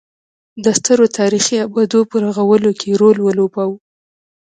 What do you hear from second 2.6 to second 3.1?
کې یې